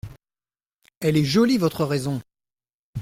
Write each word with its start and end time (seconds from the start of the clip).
Elle 0.99 1.15
est 1.15 1.23
jolie 1.23 1.59
votre 1.59 1.85
raison!… 1.85 2.23